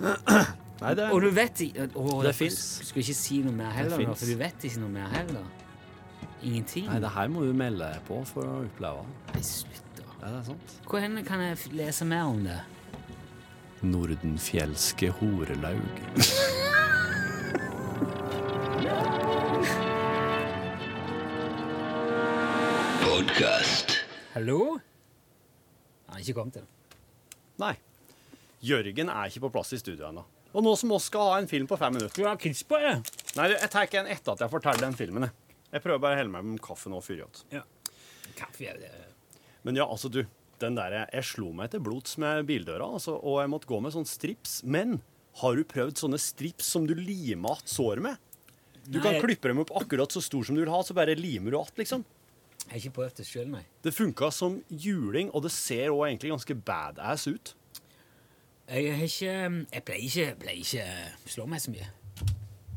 [0.80, 4.02] nei, det Og du vet ikke å, Det du Skulle ikke si noe mer heller,
[4.08, 5.46] nå, for du vet ikke noe mer heller.
[6.40, 6.88] Ingenting.
[6.88, 9.04] Nei, det her må du melde deg på for å oppleve.
[9.34, 9.89] Nei, slutt,
[10.20, 10.72] Ja, det er sant.
[10.84, 12.58] Hvor henne kan jeg lese mer om det?
[13.80, 16.02] Nordenfjelske horelaug.
[23.00, 23.90] Podcast.
[24.34, 24.58] Hallo?
[26.06, 26.66] Han har ikke kommet til
[27.60, 27.74] Nei.
[28.64, 30.24] Jørgen er ikke på plass i studio ennå.
[30.52, 32.80] Og nå som oss skal ha en film på fem minutter Du har kids på
[32.82, 32.96] det?
[33.38, 35.28] Nei, jeg tar ikke en etter at jeg forteller den filmen.
[35.28, 37.44] Jeg, jeg prøver bare å helle meg med kaffe nå før yacht.
[38.36, 38.92] Kaffe er det.
[39.66, 40.24] Men ja, altså, du.
[40.60, 43.94] Den der, jeg slo meg til blods med bildøra, altså, og jeg måtte gå med
[43.94, 44.58] sånn strips.
[44.68, 44.98] Men
[45.40, 48.16] har du prøvd sånne strips som du limer att såret med?
[48.84, 49.22] Du kan jeg...
[49.24, 51.78] klippe dem opp akkurat så stor som du vil ha, så bare limer du att,
[51.78, 52.04] liksom.
[52.66, 53.62] Jeg har ikke prøvd det sjøl, nei.
[53.82, 57.54] Det funka som juling, og det ser òg egentlig ganske badass ut.
[58.70, 59.32] Jeg har ikke
[59.72, 61.88] Jeg pleier ikke, pleier ikke slå meg så mye.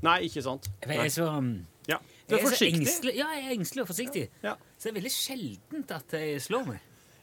[0.04, 0.70] Nei, ikke sant?
[0.82, 1.56] Jeg jeg så um,
[1.88, 2.00] Ja.
[2.28, 2.80] Du jeg er forsiktig.
[2.80, 4.30] engstelig, ja, jeg er engstelig og forsiktig.
[4.44, 4.54] Ja.
[4.78, 6.80] Så det er veldig sjeldent at jeg slår meg.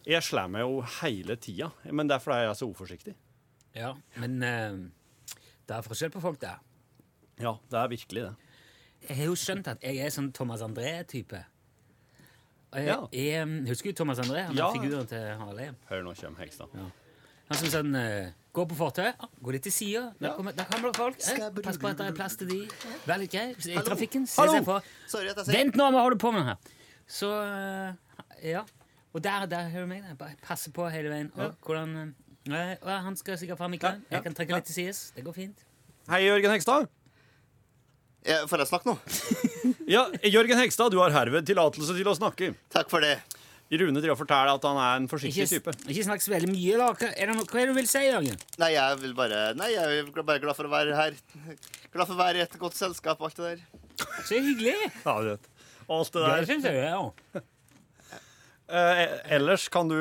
[0.07, 3.15] Jeg slår meg jo hele tida, men det er jeg er så uforsiktig.
[3.77, 4.79] Ja, Men uh,
[5.69, 6.57] det er forskjell på folk det.
[7.41, 8.35] Ja, det er virkelig det.
[9.09, 11.45] Jeg har jo skjønt at jeg er sånn Thomas André-type.
[12.75, 13.07] Jeg, Ja.
[13.13, 14.43] jeg, husker du Thomas André?
[14.47, 14.73] Han er Ja.
[14.73, 15.77] figuren til Harlem.
[15.89, 16.69] Hør, nå kommer Hegstad.
[17.51, 19.15] Han som sånn eh, Går på fortauet,
[19.47, 20.01] gå litt til sida.
[20.19, 20.35] Der, Ja.
[20.35, 21.17] kommer- der kommer det folk.
[21.23, 22.57] Eh, pass på at det er plass til de.
[23.07, 24.27] Vær litt grei i trafikken.
[24.27, 24.53] Se Hallo.
[24.57, 24.83] seg for.
[25.07, 26.57] Sorry at jeg ser Vent nå, hva holder du på med her?
[27.07, 27.95] Så eh,
[28.51, 28.65] Ja.
[29.15, 30.03] Og der, der hører du meg.
[30.03, 30.15] der.
[30.19, 31.31] Bare passe på hele veien.
[31.39, 32.15] Og, hvordan,
[32.51, 34.03] eh, å, han skal sikkert fram i køen.
[34.11, 34.57] Ja, ja, Jeg kan trekke ja.
[34.57, 35.13] litt til sides.
[35.15, 35.59] Det går fint.
[36.09, 36.89] Hei, Jørgen Hegstad.
[38.25, 38.99] Eh, Får jeg snakke nå?
[39.91, 42.55] Ja, Jørgen Hegstad, du har herved tillatelse til å snakke.
[42.71, 43.21] Takk for det.
[43.71, 45.75] Rune driver og forteller at han er en forsiktig Ikke, type.
[45.93, 46.89] ikke snakk så veldig mye, da.
[46.99, 48.41] Hva er det noe, hva er det du vil si, Jørgen?
[48.59, 51.15] Nei, jeg vil bare Nei, jeg er bare glad for å være her.
[51.95, 53.63] Glad for å være i et godt selskap og alt det der.
[54.27, 54.75] Så hyggelig.
[55.05, 55.49] Ja, du vet.
[55.91, 56.43] Alt det der.
[56.43, 57.43] Det syns jeg, ja.
[58.71, 59.01] Eh,
[59.35, 59.97] ellers kan du,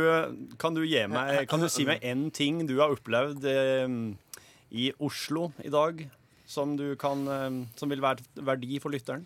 [0.62, 3.96] kan du gi meg Kan du si meg én ting du har opplevd eh,
[4.70, 6.04] i Oslo i dag
[6.46, 7.48] som, du kan, eh,
[7.82, 9.26] som vil være verdi for lytteren?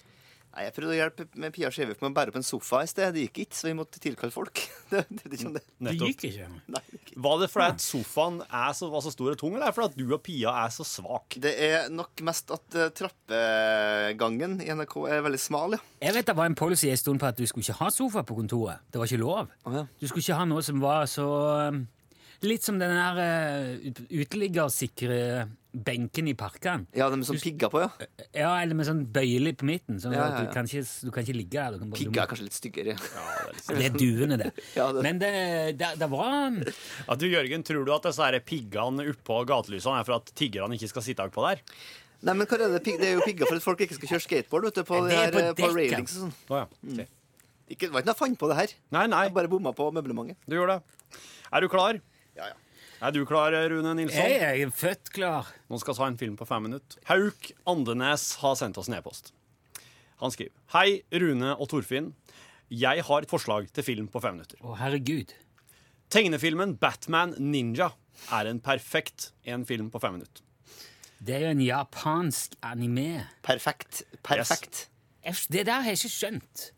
[0.54, 2.90] Nei, Jeg prøvde å hjelpe med Pia Skjevik med å bære opp en sofa i
[2.92, 3.16] sted.
[3.16, 4.62] Det gikk ikke, så vi måtte tilkalle folk.
[4.94, 5.62] Det, det, det, det.
[5.82, 6.48] Det gikk ikke.
[6.70, 7.22] Nei, det gikk ikke.
[7.26, 9.78] Var det fordi at sofaen er så, var så stor og tung, eller er det
[9.80, 11.40] fordi at du og Pia er så svak?
[11.42, 15.82] Det er nok mest at uh, trappegangen i NRK er veldig smal, ja.
[16.06, 18.22] Jeg vet det var en policy en stund på at du skulle ikke ha sofa
[18.28, 18.86] på kontoret.
[18.94, 19.50] Det var ikke lov.
[19.66, 19.84] Oh, ja.
[19.98, 21.28] Du skulle ikke ha noe som var så
[21.74, 21.84] um,
[22.44, 25.20] Litt som den der uh, ut- uteliggersikre
[25.74, 26.86] benken i parkene.
[26.94, 27.90] Ja, med sånn pigger på, ja.
[28.38, 29.98] Ja, eller med sånn bøyelig på midten.
[30.02, 31.72] Sånn Ja, at ja, du kan, ikke, du kan ikke ligge der.
[31.74, 32.96] Du kan bare, Pigger må- er kanskje litt styggere.
[33.74, 34.52] Det er duene, det.
[34.78, 35.32] Ja, det- Men det,
[35.82, 36.30] det, det var
[36.62, 40.78] ja, du, Jørgen, Tror du at disse her piggene oppå gatelysene er for at tiggerne
[40.78, 41.64] ikke skal sitte oppå der?
[42.24, 42.84] Nei, men hva er det?
[42.86, 45.12] Det er jo pigger for at folk ikke skal kjøre skateboard vet du, på, Det
[45.12, 46.36] de er på eh, på railings og sånn.
[46.54, 46.68] Oh, ja.
[47.04, 47.20] ok.
[47.74, 48.74] Ikke, det var ikke noe jeg fant på det her.
[48.96, 50.38] Nei, nei, Jeg bare bomma på møblementet.
[50.48, 51.20] du gjorde det.
[51.52, 52.00] Er du klar?
[52.38, 52.56] Ja, ja.
[53.04, 54.30] Er du klar, Rune Nilsson?
[54.32, 55.50] Jeg er født klar.
[55.68, 57.02] Nå skal vi ha en film på fem minutter.
[57.10, 59.34] Hauk Andenes har sendt oss en e-post.
[60.22, 62.14] Han skriver Hei, Rune og Torfinn.
[62.72, 64.56] Jeg har et forslag til film på fem minutter.
[64.64, 65.34] Å, herregud.
[66.16, 67.90] Tegnefilmen Batman Ninja
[68.40, 70.48] er en perfekt en film på fem minutter.
[71.20, 73.26] Det er jo en japansk anime.
[73.44, 74.06] Perfekt.
[74.24, 74.86] Perfekt.
[75.52, 76.70] Det der har jeg ikke skjønt.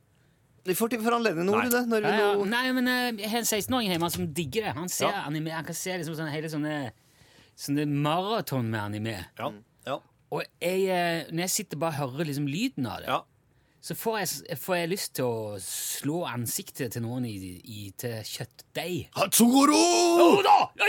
[0.65, 1.69] Vi får til for anledning nå, Nei.
[1.69, 1.83] det.
[1.91, 2.29] Når vi Ja, ja.
[2.39, 4.73] nå Nei, men eh, Jeg har en 16-åring hjemme som digger det.
[4.79, 5.23] Han ser Ja.
[5.29, 6.91] anime, han kan se liksom sånne, hele sånne,
[7.55, 9.15] sånne maraton med anime.
[9.37, 9.51] Ja.
[9.85, 9.99] ja.
[10.31, 13.21] Og jeg, eh, når jeg sitter bare og hører liksom lyden av det, ja.
[13.85, 17.35] Så får jeg, får jeg lyst til å slå ansiktet til noen i,
[17.69, 19.11] i til kjøttdeig.
[19.13, 19.77] Hatsugoro!
[20.45, 20.55] Ja.
[20.75, 20.85] Det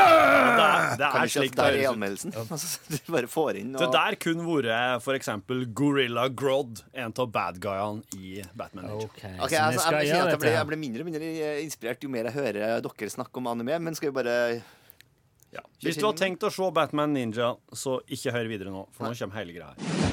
[0.00, 2.34] er, det er slik det er høres anmeldelsen?
[2.40, 7.30] Altså, du bare får inn Det der kunne vært for eksempel Gorilla Grodd, en av
[7.30, 10.68] bad guyene i Batman Okay, Ok, Ok, så vi altså, jeg, jeg, jeg, ble, jeg
[10.72, 13.78] ble mindre og mindre inspirert jo mer jeg hører dere snakke om anime.
[13.86, 14.36] Men skal vi bare
[15.54, 15.64] Ja.
[15.82, 19.18] Hvis du har tenkt å se Batman Ninja, så ikke hør videre nå, for nå
[19.18, 20.09] kommer hele greia.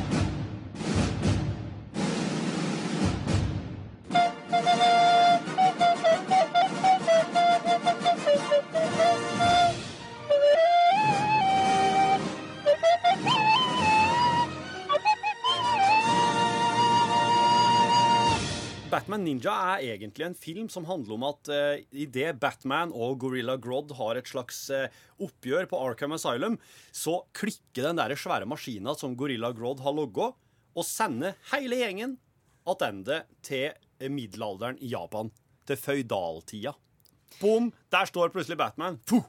[18.98, 23.54] Batman Ninja er egentlig en film som handler om at uh, idet Batman og Gorilla
[23.62, 24.88] Grodd har et slags uh,
[25.22, 26.56] oppgjør på Arkham Asylum,
[26.90, 30.32] så klikker den der svære maskina som Gorilla Grodd har logga,
[30.74, 32.18] og sender hele gjengen
[32.66, 35.30] tilbake til eh, middelalderen i Japan.
[35.68, 36.74] Til føydaltida.
[37.38, 37.70] Bom!
[37.94, 38.98] Der står plutselig Batman.
[39.06, 39.24] Puh!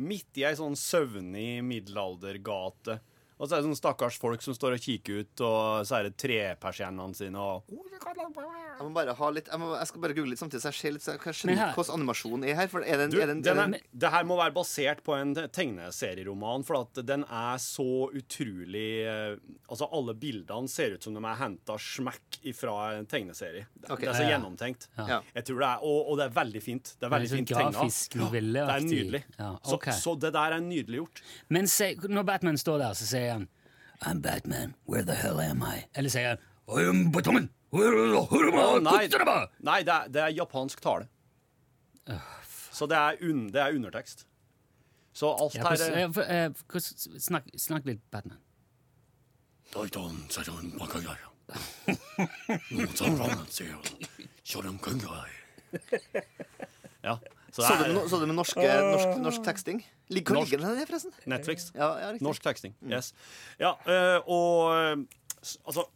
[0.00, 2.98] Midt i ei sånn søvnig middelaldergate.
[3.38, 6.08] Og så er det sånne stakkars folk som står og kikker ut, og så er
[6.08, 10.30] det trepersiennene sine og Jeg må bare ha litt Jeg, må, jeg skal bare google
[10.34, 12.68] litt samtidig, så jeg ser litt så jeg kan skjønne her- hvordan animasjonen er her.
[12.70, 15.16] For er det Du, er den, en, den er det her må være basert på
[15.18, 19.36] en tegneserieroman, for at den er så utrolig eh,
[19.70, 23.64] Altså, alle bildene ser ut som de er henta smekk ifra en tegneserie.
[23.74, 24.00] Det, Ok.
[24.04, 24.88] det er så gjennomtenkt.
[24.98, 25.06] ja.
[25.14, 25.20] Ja.
[25.34, 26.90] Jeg tror det er, og, og det er veldig fint.
[27.00, 27.86] Det er veldig sånn fint tegna.
[28.24, 29.22] Det er nydelig.
[29.38, 31.22] Ja, så, så det der er nydelig gjort.
[31.54, 33.48] Men se, når Batman står der, så sier han
[34.04, 35.86] I'm Batman, where the hell am I?
[35.94, 38.64] Eller sier han I'm Batman, where the am I?
[38.64, 39.08] Å, nei,
[39.60, 41.08] nei det, er, det er japansk tale.
[42.74, 44.26] Så det er, un, det er undertekst.
[45.14, 46.64] Så alt Ja, her er eh,
[47.22, 48.40] snakk, snakk litt Batman.
[57.04, 57.18] Ja.
[57.54, 59.82] Så så, du det med, er så du med norske, norsk, norsk teksting?
[60.10, 60.50] Lig- Hvor Norsk.
[60.50, 61.12] ligger den her, forresten?
[61.30, 61.68] Netflix.
[61.76, 62.08] Ja, ja.
[62.24, 62.74] Norsk teksting.
[62.90, 63.12] Yes.
[63.62, 65.04] Ja, eh, og eh,
[65.68, 65.86] altså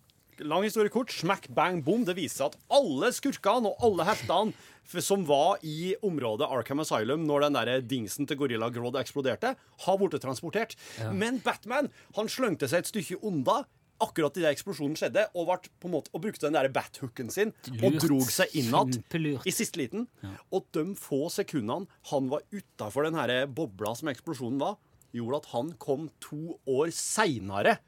[0.46, 1.10] Lang historie kort.
[1.10, 2.04] Smack, bang, boom.
[2.06, 7.24] Det viser seg at alle skurkene og alle heltene som var i området Arkham Asylum
[7.26, 9.50] når den der dingsen til Gorilla Grodd eksploderte,
[9.82, 10.76] har blitt transportert.
[11.12, 13.64] Men Batman han slengte seg et stykke unna
[14.04, 17.52] akkurat idet eksplosjonen skjedde, og, vart, på en måte, og brukte den der bathooken sin
[17.82, 19.00] og drog seg innad
[19.44, 20.06] i siste liten.
[20.54, 24.78] Og de få sekundene han var utafor den her bobla som eksplosjonen var,
[25.16, 27.86] gjorde at han kom to år seinere tilbake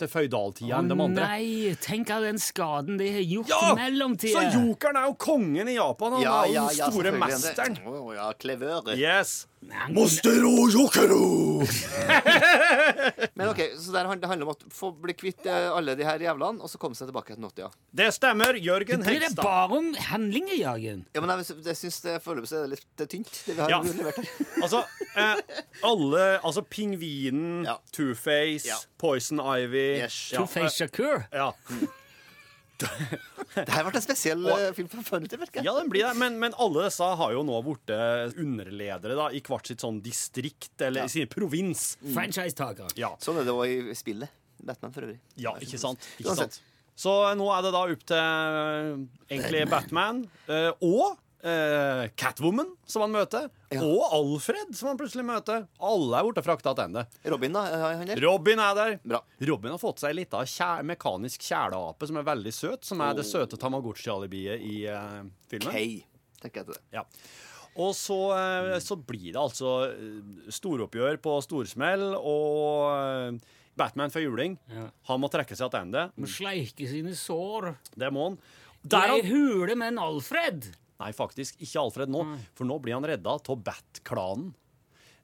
[0.00, 1.26] til føydaltida enn de andre.
[1.28, 3.58] Nei, tenk av den skaden de har gjort Ja!
[3.68, 4.40] i mellomtida.
[4.48, 6.12] Så jokeren er jo kongen i Japan.
[6.16, 7.76] Han Ja, er jo ja, den ja, store mesteren.
[7.84, 8.96] Å, ja, klevøret.
[8.96, 9.46] Yes.
[9.94, 11.62] Mostero jokero!
[13.34, 16.20] Men ok, så der, det handler om å få bli kvitt eh, alle de her
[16.22, 17.68] jævlene, og så komme seg tilbake til Nottia.
[17.94, 18.58] Det stemmer.
[18.62, 21.04] Jørgen Blir det er bare om handlinger, Jørgen?
[21.14, 23.80] Ja, men jeg, jeg syns det foreløpig er litt det tynt, det vi har Ja.
[23.86, 24.30] levert her.
[24.62, 24.82] Altså,
[25.16, 27.78] eh, alle Altså Pingvinen, Ja.
[27.94, 28.76] Two-Face, Ja.
[29.00, 30.18] Poison Ivy Yes.
[30.34, 31.24] Two-Face Shakur?
[31.30, 31.50] eh, ja.
[32.78, 34.88] Det her ble en spesiell Og- eh, film
[35.38, 35.64] merker jeg.
[35.68, 36.16] ja, den blir det.
[36.18, 37.92] Men, men alle disse har jo nå blitt
[38.40, 41.96] underledere da, i hvert sitt sånn distrikt, eller i sin provins.
[42.14, 42.90] Franchisetakere.
[42.96, 43.12] Ja.
[43.22, 44.28] Sånn er det òg i spillet.
[44.62, 45.18] Batman for øvrig.
[45.36, 45.98] Ja, ikke sant?
[46.18, 46.60] Ikke sant?
[47.02, 53.02] Så nå er det da opp til eh, egentlig Batman eh, og eh, Catwoman, som
[53.04, 53.80] han møter, Ja.
[53.82, 55.66] og Alfred, som han plutselig møter.
[55.80, 57.06] Alle er borte frakta tilbake.
[57.32, 57.62] Robin, da?
[57.66, 58.20] Er han der?
[58.22, 58.98] Robin er der.
[59.04, 59.20] Bra.
[59.48, 63.14] Robin har fått seg ei lita kjæ mekanisk kjæleape som er veldig søt, som er
[63.18, 65.72] det søte Tamagotchi-alibiet i eh, filmen.
[65.72, 66.04] Kay,
[66.42, 66.82] tenker jeg til det.
[66.98, 67.06] Ja.
[67.80, 73.38] Og så, eh, så blir det altså eh, storoppgjør på storsmell, og eh,
[73.80, 74.58] Batman får juling.
[74.68, 74.90] Ja.
[75.08, 76.10] Han må trekke seg tilbake.
[76.20, 77.70] Må sleike sine sår.
[77.96, 78.36] Det må han.
[78.82, 80.66] Det Der er han hule med en Alfred.
[81.02, 84.52] Nei, faktisk ikke Alfred nå, for nå blir han redda av Bat-klanen.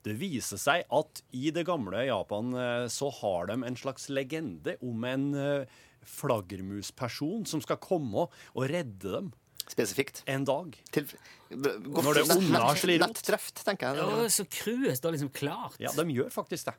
[0.06, 4.76] Det viser seg at i det gamle Japan eh, så har de en slags legende
[4.86, 9.32] om en eh, flaggermusperson som skal komme og redde dem
[9.68, 10.22] Spesifikt.
[10.30, 10.78] en dag.
[10.94, 11.10] Til,
[11.50, 13.64] går, Når det onde har slått rot.
[13.66, 14.06] Tenker jeg.
[14.06, 15.76] Ja, så crewet står liksom klart.
[15.82, 16.78] Ja, de gjør faktisk det.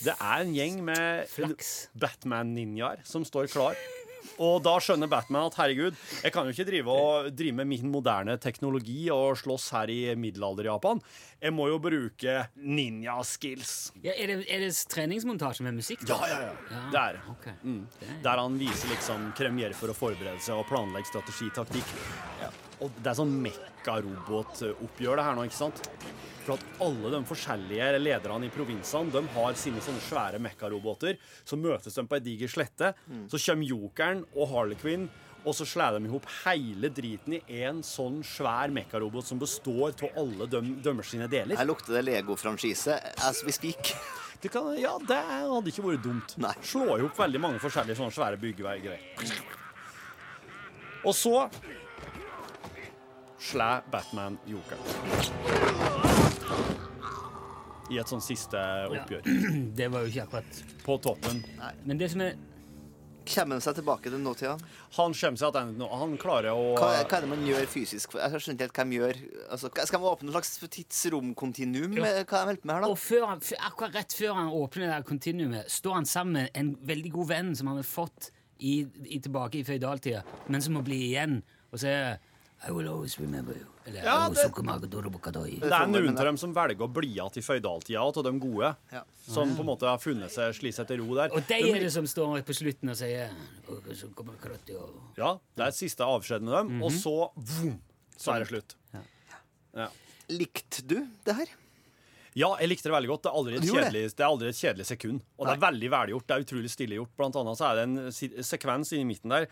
[0.00, 1.30] Det er en gjeng med
[1.96, 3.78] Batman-ninjaer som står klar.
[4.42, 7.90] Og da skjønner Batman at herregud, jeg kan jo ikke drive, og, drive med min
[7.92, 11.00] moderne teknologi og slåss her i middelalder-Japan.
[11.42, 13.74] Jeg må jo bruke ninja-skills.
[14.04, 16.04] Ja, er, det, er det treningsmontasje med musikk?
[16.08, 16.16] da?
[16.26, 16.82] Ja, ja, ja.
[16.92, 17.56] Det er okay.
[17.62, 17.80] mm.
[18.00, 21.92] Det er- Der han viser liksom kremier for å forberede seg og planlegge strategi, taktikk.
[22.84, 25.78] Og det er sånn mekka-robot-oppgjør det her nå, ikke sant?
[26.46, 31.18] For at alle de forskjellige lederne i provinsene de har sine sånne svære mekka-roboter.
[31.42, 32.92] Så møtes de på ei diger slette.
[33.32, 35.08] Så kommer jokeren og Harley Quinn,
[35.46, 39.94] og så slår de i hop hele driten i én sånn svær mekka-robot som består
[40.06, 41.58] av alle dem, dømmers sine deler.
[41.58, 43.94] Her lukter det Lego-franchise as we speak.
[44.36, 46.34] Det kan, ja, det hadde ikke vært dumt.
[46.44, 46.50] Nei.
[46.60, 49.00] Slå i hop veldig mange forskjellige sånne svære byggegreier.
[51.08, 51.48] Og så
[53.48, 55.65] slår Batman jokeren.
[57.90, 58.58] I et sånn siste
[58.90, 59.26] oppgjør.
[59.78, 61.42] Det var jo ikke akkurat På toppen.
[61.86, 62.36] Men det som er
[63.26, 64.52] Kommer han seg tilbake til nåtida?
[64.94, 65.86] Han kommer seg tilbake.
[65.98, 68.12] Han klarer å Hva, er- hva er det man gjør fysisk?
[68.14, 69.18] Jeg skjønner ikke helt hva de gjør.
[69.50, 71.96] Altså, skal man åpne et slags tidsromkontinuum?
[71.98, 72.04] Ja.
[72.22, 73.00] Hva de holder på med her, Og da?
[73.02, 77.12] før han, akkurat rett før han åpner det kontinuumet, står han sammen med en veldig
[77.18, 78.30] god venn som han har fått
[78.62, 78.76] i,
[79.10, 81.40] i, tilbake i føydaltida, men som må bli igjen,
[81.74, 82.20] og sier
[82.64, 83.66] I will always remember you.
[83.86, 85.60] Eller, Ja, det- suck my dodobokadoi».
[85.60, 88.76] Det er noen av dem som velger å bli igjen i føydaltida, av de gode.
[88.92, 89.02] Ja.
[89.28, 91.28] Som på en måte har funnet seg slik etter til ro der.
[91.36, 95.70] Og de er det som står på slutten og sier «I og- Ja, det er
[95.70, 97.78] siste avskjed med dem, og så vroom,
[98.18, 98.74] så er det slutt.
[99.74, 99.88] Ja.
[100.28, 101.46] Likte du det her?
[102.34, 103.22] Ja, jeg likte det veldig godt.
[103.22, 105.20] Det er aldri et, kjedelig, det er aldri et kjedelig sekund.
[105.38, 106.26] Og det er veldig velgjort.
[106.26, 107.12] Det er utrolig stille gjort.
[107.16, 109.46] Blant annet så er det en sekvens inni midten der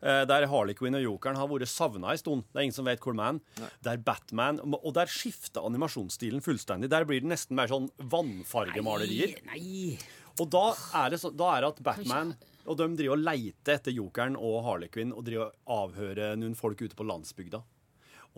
[0.00, 2.44] der Harley Quinn og Jokeren har vært savna en stund.
[2.52, 3.72] Det er ingen som vet hvor de er.
[3.82, 6.90] Der Batman Og der skifter animasjonsstilen fullstendig.
[6.92, 9.40] Der blir det nesten mer sånn vannfargemalerier.
[9.48, 9.98] Nei, nei.
[10.38, 10.68] Og da
[11.00, 12.36] er det, så, da er det at Batman
[12.68, 16.56] og de driver og leiter etter Jokeren og Harley Quinn og driver og avhører noen
[16.58, 17.62] folk ute på landsbygda.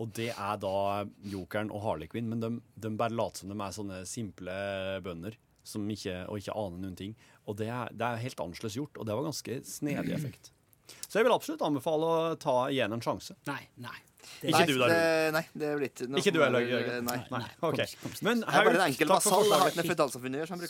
[0.01, 3.57] Og det er da Jokeren og Harley Quinn, men de, de bare later som de
[3.59, 4.55] er sånne simple
[5.05, 7.13] bønder som ikke, og ikke aner noen ting.
[7.45, 10.53] Og det er, det er helt annerledes gjort, og det var ganske snedig effekt.
[11.07, 13.35] Så jeg vil absolutt anbefale å ta igjen en sjanse.
[13.49, 13.97] Nei, nei.
[14.41, 17.05] Ikke nei, du da, det, nei, det blir ikke noe Ikke du heller, er- Jørgen?
[17.05, 17.17] Nei.
[17.29, 17.41] Nei.
[17.61, 17.79] ok.
[17.83, 18.23] ikke, ikke.
[18.25, 19.05] Men Det er Hauk, takk for.
[19.05, 19.67] Det forslaget.
[19.71, 20.61] ikke med føydalsamfunnet å gjøre, som